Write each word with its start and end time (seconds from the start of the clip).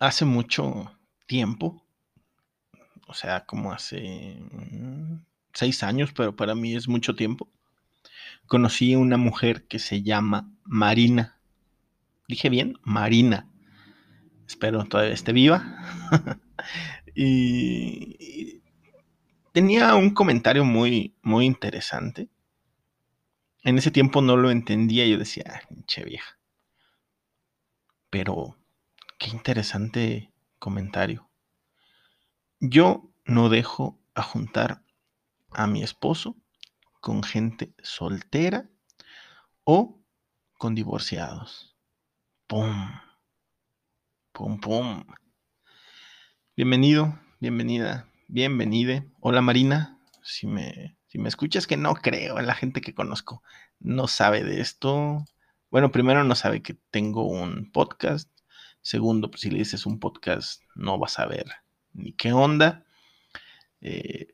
hace 0.00 0.24
mucho 0.24 0.92
tiempo, 1.26 1.84
o 3.06 3.14
sea, 3.14 3.46
como 3.46 3.72
hace 3.72 4.38
mm, 4.50 5.24
seis 5.52 5.82
años, 5.82 6.12
pero 6.12 6.36
para 6.36 6.54
mí 6.54 6.74
es 6.74 6.88
mucho 6.88 7.14
tiempo, 7.14 7.48
conocí 8.46 8.94
a 8.94 8.98
una 8.98 9.16
mujer 9.16 9.66
que 9.66 9.78
se 9.78 10.02
llama 10.02 10.50
Marina. 10.64 11.38
Dije 12.28 12.48
bien, 12.48 12.78
Marina. 12.82 13.48
Espero 14.46 14.84
todavía 14.84 15.14
esté 15.14 15.32
viva. 15.32 15.78
y, 17.14 18.60
tenía 19.52 19.94
un 19.94 20.10
comentario 20.10 20.64
muy, 20.64 21.16
muy 21.22 21.46
interesante. 21.46 22.28
En 23.62 23.78
ese 23.78 23.90
tiempo 23.90 24.22
no 24.22 24.36
lo 24.36 24.50
entendía, 24.50 25.06
yo 25.06 25.18
decía, 25.18 25.44
ah, 25.48 25.74
che 25.86 26.04
vieja. 26.04 26.38
Pero 28.10 28.56
qué 29.18 29.30
interesante 29.30 30.32
comentario. 30.58 31.28
Yo 32.60 33.10
no 33.24 33.48
dejo 33.48 33.98
a 34.14 34.22
juntar 34.22 34.82
a 35.50 35.66
mi 35.66 35.82
esposo 35.82 36.36
con 37.00 37.22
gente 37.22 37.74
soltera 37.82 38.68
o 39.64 39.98
con 40.58 40.74
divorciados. 40.74 41.76
¡Pum! 42.46 42.88
¡Pum, 44.32 44.60
pum! 44.60 45.04
Bienvenido, 46.56 47.18
bienvenida, 47.40 48.08
bienvenide. 48.28 49.10
Hola 49.20 49.40
Marina, 49.40 49.98
si 50.22 50.46
me, 50.46 50.96
si 51.06 51.18
me 51.18 51.28
escuchas 51.28 51.66
que 51.66 51.76
no 51.76 51.94
creo, 51.94 52.38
en 52.38 52.46
la 52.46 52.54
gente 52.54 52.80
que 52.80 52.94
conozco 52.94 53.42
no 53.78 54.08
sabe 54.08 54.42
de 54.44 54.60
esto. 54.60 55.24
Bueno, 55.70 55.90
primero 55.90 56.24
no 56.24 56.34
sabe 56.34 56.62
que 56.62 56.74
tengo 56.90 57.26
un 57.26 57.70
podcast. 57.72 58.35
Segundo, 58.86 59.32
pues 59.32 59.40
si 59.40 59.50
le 59.50 59.58
dices 59.58 59.84
un 59.84 59.98
podcast 59.98 60.62
no 60.76 60.96
vas 60.96 61.18
a 61.18 61.26
ver 61.26 61.46
ni 61.92 62.12
qué 62.12 62.32
onda. 62.32 62.84
Eh, 63.80 64.28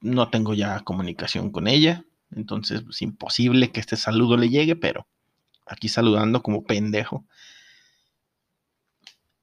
no 0.00 0.28
tengo 0.28 0.54
ya 0.54 0.80
comunicación 0.80 1.52
con 1.52 1.68
ella, 1.68 2.04
entonces 2.32 2.78
es 2.78 2.84
pues, 2.84 3.00
imposible 3.00 3.70
que 3.70 3.78
este 3.78 3.94
saludo 3.94 4.36
le 4.36 4.48
llegue, 4.48 4.74
pero 4.74 5.06
aquí 5.66 5.88
saludando 5.88 6.42
como 6.42 6.64
pendejo. 6.64 7.24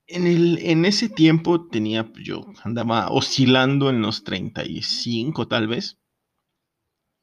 En, 0.06 0.26
el, 0.26 0.58
en 0.58 0.84
ese 0.84 1.08
tiempo 1.08 1.66
tenía, 1.66 2.12
pues, 2.12 2.22
yo 2.22 2.52
andaba 2.64 3.08
oscilando 3.08 3.88
en 3.88 4.02
los 4.02 4.24
35 4.24 5.48
tal 5.48 5.68
vez. 5.68 5.96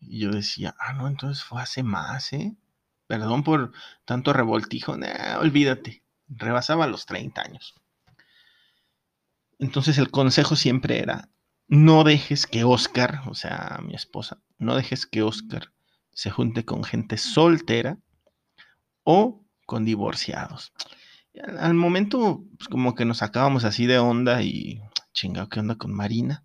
Y 0.01 0.21
yo 0.21 0.31
decía, 0.31 0.75
ah, 0.79 0.93
no, 0.93 1.07
entonces 1.07 1.43
fue 1.43 1.61
hace 1.61 1.83
más, 1.83 2.33
¿eh? 2.33 2.55
Perdón 3.05 3.43
por 3.43 3.73
tanto 4.05 4.33
revoltijo, 4.33 4.97
olvídate, 5.39 6.01
rebasaba 6.27 6.87
los 6.87 7.05
30 7.05 7.41
años. 7.41 7.75
Entonces 9.59 9.97
el 9.97 10.11
consejo 10.11 10.55
siempre 10.55 10.99
era, 10.99 11.29
no 11.67 12.03
dejes 12.03 12.45
que 12.47 12.63
Oscar, 12.63 13.21
o 13.27 13.33
sea, 13.33 13.79
mi 13.83 13.95
esposa, 13.95 14.39
no 14.57 14.75
dejes 14.75 15.05
que 15.05 15.23
Oscar 15.23 15.73
se 16.11 16.31
junte 16.31 16.65
con 16.65 16.83
gente 16.83 17.17
soltera 17.17 17.97
o 19.03 19.45
con 19.65 19.85
divorciados. 19.85 20.73
Al, 21.59 21.73
momento, 21.73 22.43
pues 22.57 22.67
como 22.69 22.95
que 22.95 23.05
nos 23.05 23.21
acabamos 23.21 23.63
así 23.63 23.85
de 23.85 23.99
onda 23.99 24.41
y 24.41 24.81
chingado, 25.13 25.49
¿qué 25.49 25.59
onda 25.59 25.75
con 25.75 25.93
Marina? 25.93 26.43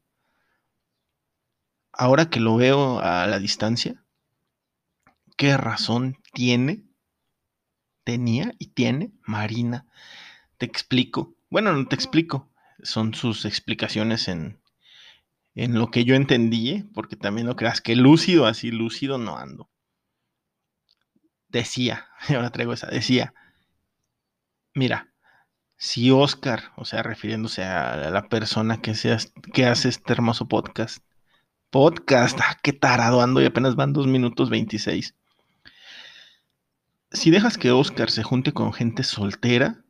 Ahora 1.92 2.28
que 2.28 2.40
lo 2.40 2.56
veo 2.56 3.00
a 3.00 3.26
la 3.26 3.38
distancia, 3.38 4.04
¿qué 5.36 5.56
razón 5.56 6.18
tiene, 6.32 6.84
tenía 8.04 8.54
y 8.58 8.68
tiene 8.68 9.12
Marina? 9.26 9.86
Te 10.58 10.66
explico. 10.66 11.34
Bueno, 11.50 11.72
no 11.72 11.86
te 11.86 11.94
explico. 11.94 12.48
Son 12.82 13.14
sus 13.14 13.44
explicaciones 13.44 14.28
en, 14.28 14.60
en 15.54 15.78
lo 15.78 15.90
que 15.90 16.04
yo 16.04 16.14
entendí, 16.14 16.84
porque 16.94 17.16
también 17.16 17.46
no 17.46 17.56
creas 17.56 17.80
que 17.80 17.96
lúcido, 17.96 18.46
así 18.46 18.70
lúcido 18.70 19.18
no 19.18 19.36
ando. 19.36 19.70
Decía, 21.48 22.08
ahora 22.28 22.50
traigo 22.50 22.72
esa, 22.72 22.88
decía, 22.88 23.34
mira, 24.74 25.12
si 25.76 26.10
Oscar, 26.10 26.72
o 26.76 26.84
sea, 26.84 27.02
refiriéndose 27.02 27.64
a 27.64 28.10
la 28.10 28.28
persona 28.28 28.80
que, 28.80 28.94
que 29.52 29.66
hace 29.66 29.88
este 29.88 30.12
hermoso 30.12 30.46
podcast, 30.48 31.04
podcast, 31.70 32.38
ah, 32.40 32.58
qué 32.62 32.72
tarado 32.72 33.20
ando 33.22 33.42
y 33.42 33.46
apenas 33.46 33.74
van 33.76 33.92
dos 33.92 34.06
minutos 34.06 34.50
26. 34.50 35.16
Si 37.14 37.30
dejas 37.30 37.58
que 37.58 37.70
Oscar 37.70 38.10
se 38.10 38.22
junte 38.22 38.52
con 38.52 38.72
gente 38.72 39.02
soltera, 39.02 39.84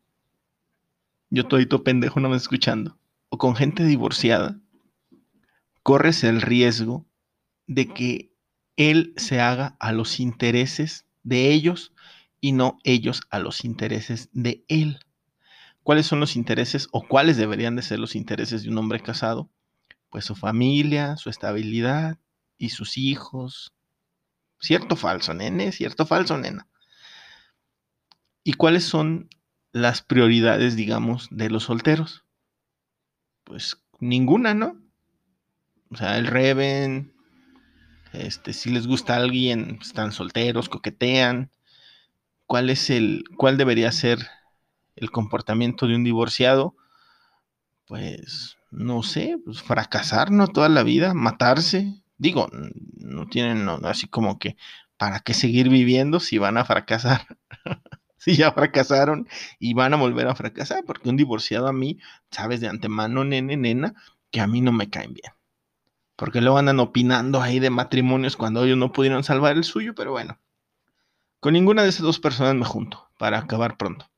yo 1.31 1.47
todito 1.47 1.85
pendejo 1.85 2.19
no 2.19 2.29
me 2.29 2.37
escuchando, 2.37 2.99
o 3.29 3.39
con 3.39 3.55
gente 3.55 3.85
divorciada, 3.85 4.59
corres 5.85 6.25
el 6.25 6.43
riesgo 6.43 7.07
de 7.69 7.87
que 7.87 8.33
él 8.77 9.15
se 9.17 9.41
haga 9.41 9.77
a 9.79 9.93
los 9.93 10.19
intereses 10.19 11.07
de 11.23 11.53
ellos 11.53 11.93
y 12.41 12.53
no 12.53 12.79
ellos 12.83 13.23
a 13.31 13.39
los 13.39 13.65
intereses 13.65 14.29
de 14.33 14.65
él. 14.67 14.99
¿Cuáles 15.85 16.07
son 16.07 16.19
los 16.19 16.35
intereses 16.35 16.89
o 16.91 17.07
cuáles 17.07 17.37
deberían 17.37 17.77
de 17.77 17.83
ser 17.83 18.01
los 18.01 18.17
intereses 18.17 18.65
de 18.65 18.71
un 18.71 18.79
hombre 18.79 19.01
casado? 19.01 19.49
Pues 20.11 20.25
su 20.25 20.35
familia, 20.35 21.17
su 21.17 21.31
estabilidad 21.31 22.19
y 22.59 22.71
sus 22.71 22.99
hijos. 22.99 23.73
¿Cierto 24.61 24.97
falso, 24.97 25.35
nene? 25.35 25.71
¿Cierto 25.71 26.05
falso, 26.05 26.37
nena? 26.37 26.69
¿Y 28.45 28.55
cuáles 28.55 28.85
son 28.85 29.29
las 29.73 30.03
prioridades, 30.03 30.77
digamos, 30.77 31.29
de 31.31 31.51
los 31.51 31.65
solteros? 31.65 32.25
Pues 33.45 33.83
ninguna, 34.01 34.55
¿no? 34.55 34.81
O 35.91 35.97
sea, 35.97 36.19
el 36.19 36.27
Reven, 36.27 37.13
este, 38.13 38.53
si 38.53 38.71
les 38.71 38.87
gusta 38.87 39.17
alguien, 39.17 39.79
están 39.81 40.13
solteros, 40.13 40.69
coquetean. 40.69 41.51
¿Cuál 42.47 42.71
es 42.71 42.91
el, 42.91 43.25
cuál 43.37 43.57
debería 43.57 43.93
ser 43.93 44.19
el 44.97 45.11
comportamiento 45.11 45.87
de 45.87 45.97
un 45.97 46.05
divorciado? 46.05 46.77
Pues, 47.87 48.57
no 48.71 49.03
sé, 49.03 49.37
pues 49.45 49.63
fracasar, 49.63 50.31
¿no? 50.31 50.49
Toda 50.49 50.69
la 50.69 50.83
vida, 50.83 51.15
matarse. 51.15 52.03
Digo, 52.19 52.49
no 52.53 53.27
tienen 53.27 53.69
así 53.85 54.07
como 54.09 54.39
que, 54.39 54.57
¿para 54.97 55.21
qué 55.21 55.35
seguir 55.35 55.69
viviendo 55.69 56.21
si 56.21 56.39
van 56.39 56.57
a 56.57 56.65
fracasar? 56.65 57.27
Si 58.23 58.37
ya 58.37 58.53
fracasaron 58.53 59.29
y 59.59 59.75
van 59.75 59.95
a 59.95 59.97
volver 59.97 60.29
a 60.29 60.35
fracasar, 60.37 60.85
porque 60.85 61.09
un 61.09 61.17
divorciado 61.17 61.67
a 61.67 61.73
mí, 61.73 61.99
sabes 62.31 62.61
de 62.61 62.69
antemano, 62.69 63.25
nene, 63.25 63.57
nena, 63.57 63.95
que 64.31 64.41
a 64.41 64.47
mí 64.47 64.61
no 64.61 64.71
me 64.71 64.89
caen 64.89 65.15
bien. 65.15 65.33
Porque 66.15 66.41
luego 66.41 66.59
andan 66.59 66.79
opinando 66.79 67.43
ahí 67.43 67.59
de 67.59 67.71
matrimonios 67.71 68.37
cuando 68.37 68.65
ellos 68.65 68.79
no 68.79 68.93
pudieron 68.93 69.25
salvar 69.25 69.57
el 69.57 69.65
suyo, 69.65 69.95
pero 69.97 70.13
bueno, 70.13 70.39
con 71.41 71.55
ninguna 71.55 71.83
de 71.83 71.89
esas 71.89 72.03
dos 72.03 72.21
personas 72.21 72.55
me 72.55 72.65
junto 72.65 73.11
para 73.19 73.39
acabar 73.39 73.77
pronto. 73.77 74.09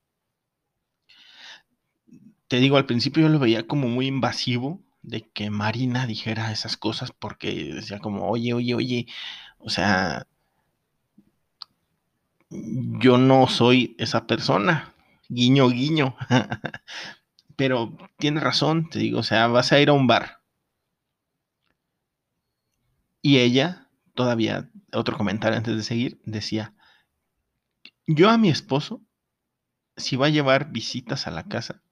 Te 2.49 2.59
digo, 2.59 2.77
al 2.77 2.85
principio 2.87 3.23
yo 3.23 3.31
lo 3.31 3.39
veía 3.39 3.67
como 3.67 3.89
muy 3.89 4.07
invasivo 4.07 4.83
de 5.01 5.23
que 5.31 5.49
Marina 5.49 6.07
dijera 6.07 6.53
esas 6.53 6.77
cosas 6.77 7.11
porque 7.13 7.73
decía 7.73 8.01
como, 8.01 8.29
oye, 8.29 8.53
oye, 8.53 8.75
oye, 8.75 9.07
o 9.59 9.71
sea, 9.71 10.27
yo 13.01 13.19
no 13.19 13.47
soy 13.49 13.97
esa 13.99 14.27
persona, 14.27 14.95
guiño, 15.29 15.69
guiño. 15.69 16.17
Pero 17.57 17.97
tienes 18.19 18.43
razón, 18.43 18.89
te 18.89 18.99
digo, 18.99 19.21
o 19.21 19.23
sea, 19.23 19.47
vas 19.47 19.73
a 19.73 19.81
ir 19.81 19.89
a 19.89 19.93
un 19.93 20.07
bar 20.07 20.45
y 23.25 23.39
ella, 23.39 23.89
todavía, 24.13 24.71
otro 24.93 25.17
comentario 25.17 25.57
antes 25.57 25.75
de 25.75 25.83
seguir, 25.83 26.21
decía, 26.27 26.75
yo 28.07 28.29
a 28.29 28.37
mi 28.37 28.51
esposo, 28.51 29.01
si 29.97 30.17
va 30.17 30.27
a 30.27 30.29
llevar 30.29 30.71
visitas 30.71 31.27
a 31.27 31.31
la 31.31 31.45
casa, 31.45 31.83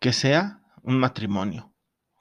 que 0.00 0.12
sea 0.12 0.60
un 0.82 0.98
matrimonio, 0.98 1.72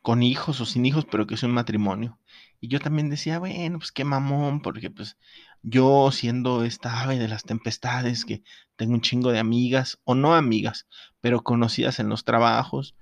con 0.04 0.22
hijos 0.22 0.62
o 0.62 0.68
sin 0.68 0.86
hijos, 0.86 1.08
pero 1.10 1.26
que 1.26 1.38
sea 1.38 1.50
un 1.50 1.56
matrimonio. 1.56 2.20
Y 2.62 2.68
yo 2.68 2.80
también 2.80 3.10
decía, 3.10 3.40
bueno, 3.40 3.80
pues 3.80 3.92
qué 3.92 4.06
mamón, 4.06 4.62
porque 4.62 4.92
pues 4.92 5.18
yo 5.64 6.12
siendo 6.12 6.64
esta 6.64 7.02
ave 7.02 7.18
de 7.18 7.28
las 7.28 7.44
tempestades, 7.44 8.24
que 8.24 8.44
tengo 8.76 8.94
un 8.94 9.02
chingo 9.02 9.32
de 9.32 9.40
amigas, 9.40 10.00
o 10.04 10.14
no 10.14 10.36
amigas, 10.36 10.88
pero 11.22 11.44
conocidas 11.44 12.00
en 12.00 12.08
los 12.08 12.24
trabajos, 12.24 12.96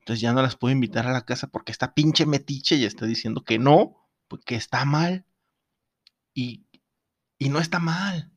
entonces 0.00 0.20
ya 0.20 0.34
no 0.34 0.42
las 0.42 0.56
puedo 0.56 0.72
invitar 0.72 1.06
a 1.06 1.12
la 1.12 1.24
casa 1.24 1.48
porque 1.48 1.72
está 1.72 1.94
pinche 1.94 2.26
metiche 2.26 2.76
y 2.76 2.84
está 2.84 3.06
diciendo 3.06 3.42
que 3.42 3.58
no, 3.58 4.06
porque 4.28 4.54
está 4.54 4.84
mal. 4.84 5.24
Y, 6.34 6.66
y 7.38 7.48
no 7.48 7.58
está 7.58 7.78
mal. 7.78 8.30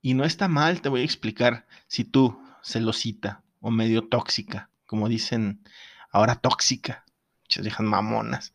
Y 0.00 0.14
no 0.14 0.24
está 0.24 0.48
mal, 0.48 0.80
te 0.80 0.88
voy 0.88 1.02
a 1.02 1.04
explicar, 1.04 1.66
si 1.86 2.04
tú 2.04 2.40
celosita 2.62 3.44
o 3.60 3.70
medio 3.70 4.08
tóxica, 4.08 4.70
como 4.86 5.08
dicen 5.08 5.62
ahora 6.10 6.36
tóxica, 6.36 7.04
muchas 7.42 7.64
viejas 7.64 7.86
mamonas. 7.86 8.54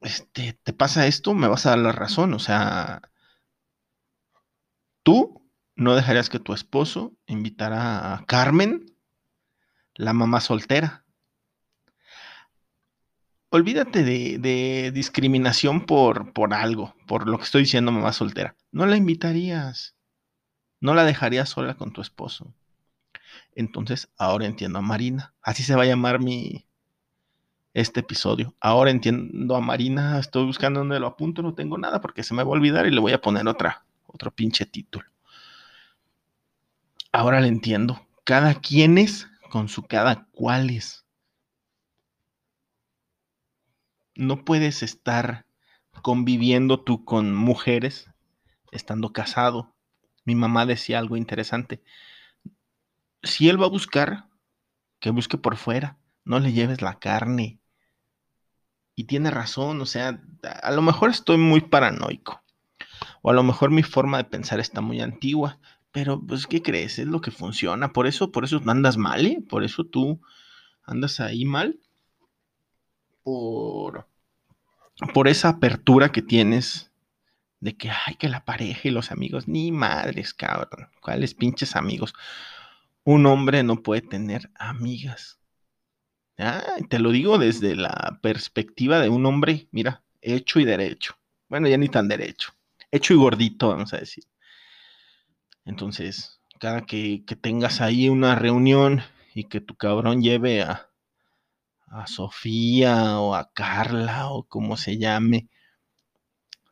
Este, 0.00 0.54
te 0.62 0.72
pasa 0.72 1.06
esto, 1.06 1.34
me 1.34 1.48
vas 1.48 1.66
a 1.66 1.70
dar 1.70 1.78
la 1.78 1.92
razón, 1.92 2.32
o 2.32 2.38
sea, 2.38 3.02
tú 5.02 5.50
no 5.76 5.94
dejarías 5.94 6.30
que 6.30 6.38
tu 6.38 6.54
esposo 6.54 7.14
invitara 7.26 8.14
a 8.14 8.24
Carmen, 8.26 8.86
la 9.94 10.12
mamá 10.12 10.40
soltera. 10.40 11.04
Olvídate 13.50 14.04
de, 14.04 14.90
discriminación 14.92 15.84
por, 15.84 16.32
por 16.32 16.54
algo, 16.54 16.94
por 17.06 17.28
lo 17.28 17.38
que 17.38 17.44
estoy 17.44 17.62
diciendo 17.62 17.92
mamá 17.92 18.12
soltera. 18.12 18.56
No 18.70 18.86
la 18.86 18.96
invitarías. 18.96 19.96
No 20.80 20.94
la 20.94 21.04
dejarías 21.04 21.48
sola 21.48 21.74
con 21.74 21.92
tu 21.92 22.00
esposo. 22.00 22.54
Entonces, 23.54 24.08
ahora 24.16 24.46
entiendo 24.46 24.78
a 24.78 24.82
Marina. 24.82 25.34
Así 25.42 25.62
se 25.62 25.74
va 25.74 25.82
a 25.82 25.86
llamar 25.86 26.20
mi 26.20 26.69
este 27.74 28.00
episodio. 28.00 28.54
Ahora 28.60 28.90
entiendo 28.90 29.56
a 29.56 29.60
Marina. 29.60 30.18
Estoy 30.18 30.44
buscando 30.44 30.80
dónde 30.80 31.00
lo 31.00 31.06
apunto. 31.06 31.42
No 31.42 31.54
tengo 31.54 31.78
nada 31.78 32.00
porque 32.00 32.22
se 32.22 32.34
me 32.34 32.42
va 32.42 32.50
a 32.50 32.52
olvidar 32.52 32.86
y 32.86 32.90
le 32.90 33.00
voy 33.00 33.12
a 33.12 33.20
poner 33.20 33.46
otra, 33.48 33.84
otro 34.06 34.30
pinche 34.30 34.66
título. 34.66 35.06
Ahora 37.12 37.40
le 37.40 37.48
entiendo. 37.48 38.06
Cada 38.24 38.54
quien 38.54 38.98
es 38.98 39.28
con 39.50 39.68
su 39.68 39.82
cada 39.82 40.26
cual 40.32 40.70
es. 40.70 41.04
No 44.14 44.44
puedes 44.44 44.82
estar 44.82 45.46
conviviendo 46.02 46.80
tú 46.80 47.04
con 47.04 47.34
mujeres 47.34 48.10
estando 48.70 49.12
casado. 49.12 49.74
Mi 50.24 50.34
mamá 50.34 50.66
decía 50.66 50.98
algo 50.98 51.16
interesante. 51.16 51.82
Si 53.22 53.48
él 53.48 53.60
va 53.60 53.66
a 53.66 53.70
buscar, 53.70 54.28
que 55.00 55.10
busque 55.10 55.38
por 55.38 55.56
fuera. 55.56 55.98
No 56.24 56.38
le 56.38 56.52
lleves 56.52 56.82
la 56.82 56.98
carne. 56.98 57.59
Y 59.00 59.04
tiene 59.04 59.30
razón, 59.30 59.80
o 59.80 59.86
sea, 59.86 60.20
a 60.62 60.70
lo 60.72 60.82
mejor 60.82 61.08
estoy 61.08 61.38
muy 61.38 61.62
paranoico. 61.62 62.42
O 63.22 63.30
a 63.30 63.32
lo 63.32 63.42
mejor 63.42 63.70
mi 63.70 63.82
forma 63.82 64.18
de 64.18 64.24
pensar 64.24 64.60
está 64.60 64.82
muy 64.82 65.00
antigua. 65.00 65.58
Pero, 65.90 66.20
pues, 66.20 66.46
¿qué 66.46 66.60
crees? 66.60 66.98
Es 66.98 67.06
lo 67.06 67.22
que 67.22 67.30
funciona. 67.30 67.94
Por 67.94 68.06
eso, 68.06 68.30
por 68.30 68.44
eso 68.44 68.60
andas 68.66 68.98
mal, 68.98 69.24
¿eh? 69.24 69.42
Por 69.48 69.64
eso 69.64 69.84
tú 69.84 70.20
andas 70.84 71.18
ahí 71.18 71.46
mal. 71.46 71.80
Por, 73.22 74.06
por 75.14 75.28
esa 75.28 75.48
apertura 75.48 76.12
que 76.12 76.20
tienes 76.20 76.92
de 77.60 77.78
que, 77.78 77.88
ay, 77.88 78.16
que 78.16 78.28
la 78.28 78.44
pareja 78.44 78.86
y 78.86 78.90
los 78.90 79.12
amigos, 79.12 79.48
ni 79.48 79.72
madres, 79.72 80.34
cabrón. 80.34 80.90
¿Cuáles 81.00 81.32
pinches 81.32 81.74
amigos? 81.74 82.12
Un 83.04 83.24
hombre 83.24 83.62
no 83.62 83.82
puede 83.82 84.02
tener 84.02 84.50
amigas. 84.56 85.39
Te 86.88 86.98
lo 86.98 87.10
digo 87.10 87.38
desde 87.38 87.76
la 87.76 88.18
perspectiva 88.22 88.98
de 89.00 89.10
un 89.10 89.26
hombre, 89.26 89.68
mira, 89.72 90.02
hecho 90.22 90.58
y 90.58 90.64
derecho. 90.64 91.16
Bueno, 91.48 91.68
ya 91.68 91.76
ni 91.76 91.88
tan 91.88 92.08
derecho. 92.08 92.52
Hecho 92.90 93.12
y 93.12 93.16
gordito, 93.16 93.68
vamos 93.68 93.92
a 93.92 93.98
decir. 93.98 94.24
Entonces, 95.64 96.40
cada 96.58 96.86
que, 96.86 97.24
tengas 97.40 97.80
ahí 97.80 98.08
una 98.08 98.34
reunión 98.34 99.02
y 99.34 99.44
que 99.44 99.60
tu 99.60 99.76
cabrón 99.76 100.22
lleve 100.22 100.62
a, 100.62 100.88
a 101.88 102.06
Sofía 102.06 103.20
o 103.20 103.34
a 103.34 103.52
Carla 103.52 104.30
o 104.30 104.44
como 104.44 104.76
se 104.76 104.98
llame, 104.98 105.48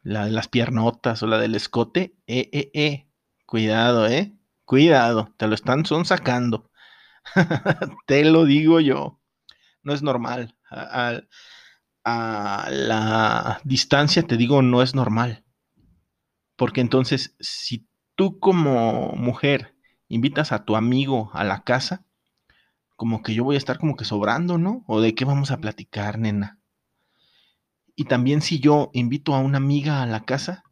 la 0.03 0.25
de 0.25 0.31
las 0.31 0.49
piernotas 0.49 1.23
o 1.23 1.27
la 1.27 1.39
del 1.39 1.55
escote, 1.55 2.15
eh, 2.27 2.49
eh, 2.53 2.71
eh, 2.73 3.09
cuidado, 3.45 4.07
eh, 4.07 4.35
cuidado, 4.65 5.35
te 5.37 5.47
lo 5.47 5.55
están 5.55 5.85
son 5.85 6.05
sacando. 6.05 6.71
te 8.07 8.25
lo 8.25 8.45
digo 8.45 8.81
yo, 8.81 9.21
no 9.83 9.95
es 9.95 10.03
normal. 10.03 10.57
a 12.05 12.69
la 12.71 13.61
distancia 13.65 14.23
te 14.23 14.37
digo, 14.37 14.63
no 14.63 14.83
es 14.83 14.95
normal. 14.95 15.45
Porque 16.57 16.81
entonces, 16.81 17.37
si 17.39 17.87
tú 18.15 18.41
como 18.41 19.13
mujer 19.13 19.77
invitas 20.09 20.53
a 20.53 20.65
tu 20.65 20.75
amigo 20.75 21.31
a 21.35 21.45
la 21.45 21.63
casa, 21.63 22.05
como 22.97 23.23
que 23.23 23.33
yo 23.33 23.45
voy 23.45 23.55
a 23.55 23.59
estar 23.59 23.79
como 23.79 23.95
que 23.95 24.05
sobrando, 24.05 24.59
¿no? 24.59 24.85
¿O 24.89 25.01
de 25.01 25.15
qué 25.15 25.25
vamos 25.25 25.53
a 25.53 25.59
platicar, 25.59 26.19
nena? 26.19 26.59
Y 27.95 28.07
también 28.07 28.43
si 28.43 28.59
yo 28.59 28.91
invito 28.93 29.35
a 29.35 29.39
una 29.39 29.59
amiga 29.59 30.03
a 30.03 30.07
la 30.07 30.25
casa, 30.25 30.65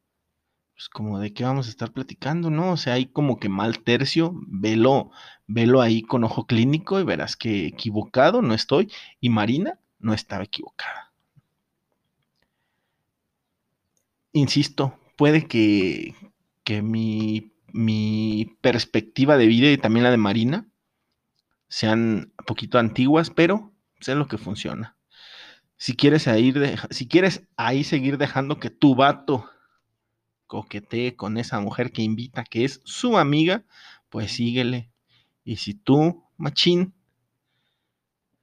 pues 0.76 0.90
como 0.90 1.18
de 1.18 1.32
qué 1.32 1.42
vamos 1.42 1.68
a 1.68 1.70
estar 1.70 1.90
platicando, 1.90 2.50
¿no? 2.50 2.72
O 2.72 2.76
sea, 2.76 2.94
hay 2.94 3.06
como 3.06 3.40
que 3.40 3.48
mal 3.48 3.82
tercio, 3.82 4.34
velo, 4.46 5.10
velo 5.46 5.80
ahí 5.80 6.02
con 6.02 6.22
ojo 6.22 6.46
clínico 6.46 7.00
y 7.00 7.04
verás 7.04 7.34
que 7.34 7.66
equivocado 7.66 8.42
no 8.42 8.52
estoy. 8.52 8.92
Y 9.18 9.30
Marina 9.30 9.80
no 9.98 10.12
estaba 10.12 10.44
equivocada. 10.44 11.14
Insisto, 14.32 15.00
puede 15.16 15.46
que, 15.46 16.14
que 16.62 16.82
mi, 16.82 17.52
perspectiva 18.60 19.38
de 19.38 19.46
vida 19.46 19.70
y 19.70 19.78
también 19.78 20.04
la 20.04 20.10
de 20.10 20.18
Marina 20.18 20.66
sean 21.68 22.32
un 22.38 22.44
poquito 22.46 22.78
antiguas, 22.78 23.30
pero 23.30 23.72
sé 24.00 24.14
lo 24.14 24.28
que 24.28 24.36
funciona. 24.36 24.94
Si 25.78 25.96
quieres, 25.96 26.28
si 26.90 27.08
quieres 27.08 27.48
ahí 27.56 27.82
seguir 27.82 28.18
dejando 28.18 28.60
que 28.60 28.68
tu 28.68 28.94
vato 28.94 29.48
coquetee 30.46 31.16
con 31.16 31.38
esa 31.38 31.60
mujer 31.60 31.92
que 31.92 32.02
invita, 32.02 32.44
que 32.44 32.64
es 32.64 32.80
su 32.84 33.18
amiga, 33.18 33.64
pues 34.08 34.32
síguele. 34.32 34.90
Y 35.44 35.56
si 35.56 35.74
tú, 35.74 36.24
machín, 36.36 36.94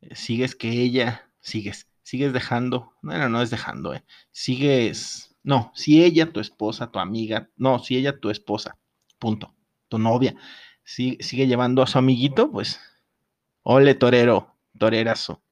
eh, 0.01 0.15
sigues 0.15 0.55
que 0.55 0.69
ella, 0.69 1.29
sigues, 1.41 1.87
sigues 2.03 2.33
dejando, 2.33 2.93
no, 3.01 3.17
no, 3.17 3.29
no 3.29 3.41
es 3.41 3.49
dejando, 3.49 3.93
eh, 3.93 4.03
sigues 4.31 5.33
no, 5.43 5.71
si 5.75 6.03
ella, 6.03 6.31
tu 6.31 6.39
esposa, 6.39 6.89
tu 6.91 6.99
amiga, 6.99 7.49
no, 7.57 7.79
si 7.79 7.97
ella, 7.97 8.17
tu 8.19 8.29
esposa, 8.29 8.77
punto, 9.19 9.53
tu 9.89 9.99
novia, 9.99 10.35
si, 10.85 11.17
sigue 11.19 11.47
llevando 11.47 11.83
a 11.83 11.87
su 11.87 11.97
amiguito, 11.97 12.49
pues, 12.49 12.79
ole 13.63 13.93
torero, 13.95 14.55
torerazo. 14.79 15.43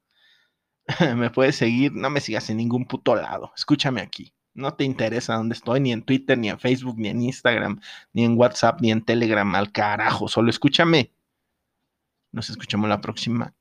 me 1.18 1.30
puedes 1.30 1.58
seguir, 1.58 1.92
no 1.94 2.10
me 2.10 2.22
sigas 2.22 2.50
en 2.50 2.58
ningún 2.58 2.86
puto 2.86 3.16
lado, 3.16 3.52
escúchame 3.56 4.02
aquí. 4.02 4.34
No 4.54 4.74
te 4.74 4.84
interesa 4.84 5.36
dónde 5.36 5.56
estoy, 5.56 5.80
ni 5.80 5.92
en 5.92 6.04
Twitter, 6.04 6.38
ni 6.38 6.50
en 6.50 6.60
Facebook, 6.60 6.98
ni 6.98 7.10
en 7.10 7.22
Instagram, 7.22 7.80
ni 8.14 8.26
en 8.26 8.38
WhatsApp, 8.38 8.82
ni 8.82 8.92
en 8.92 9.04
Telegram, 9.04 9.56
al 9.56 9.72
carajo, 9.72 10.28
solo 10.28 10.50
escúchame. 10.50 11.12
Nos 12.32 12.50
escuchamos 12.50 12.90
la 12.90 13.02
próxima 13.02 13.54